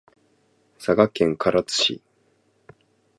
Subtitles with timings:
[0.79, 2.01] 佐賀県唐津市